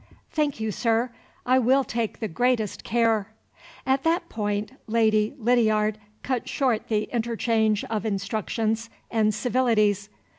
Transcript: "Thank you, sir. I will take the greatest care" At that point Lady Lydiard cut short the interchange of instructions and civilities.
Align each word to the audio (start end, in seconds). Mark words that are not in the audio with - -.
"Thank 0.31 0.59
you, 0.59 0.71
sir. 0.71 1.11
I 1.45 1.59
will 1.59 1.83
take 1.83 2.17
the 2.19 2.27
greatest 2.27 2.83
care" 2.83 3.27
At 3.85 4.01
that 4.01 4.29
point 4.29 4.71
Lady 4.87 5.35
Lydiard 5.37 5.99
cut 6.23 6.49
short 6.49 6.87
the 6.87 7.03
interchange 7.13 7.83
of 7.83 8.03
instructions 8.03 8.89
and 9.11 9.31
civilities. 9.31 10.09